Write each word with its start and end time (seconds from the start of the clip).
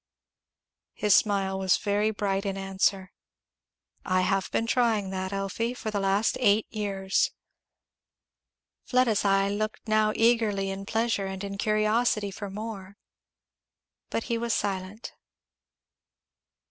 His 0.95 1.13
smile 1.13 1.59
was 1.59 1.77
very 1.77 2.09
bright 2.09 2.43
in 2.43 2.57
answer. 2.57 3.11
"I 4.03 4.21
have 4.21 4.49
been 4.49 4.65
trying 4.65 5.11
that, 5.11 5.31
Elfie, 5.31 5.75
for 5.75 5.91
the 5.91 5.99
last 5.99 6.37
eight 6.39 6.65
years." 6.73 7.29
Fleda's 8.83 9.23
eye 9.23 9.49
looked 9.49 9.87
now 9.87 10.11
eagerly 10.15 10.71
in 10.71 10.87
pleasure 10.87 11.27
and 11.27 11.43
in 11.43 11.55
curiosity 11.59 12.31
for 12.31 12.49
more. 12.49 12.97
But 14.09 14.23
he 14.23 14.39
was 14.39 14.55
silent. 14.55 15.13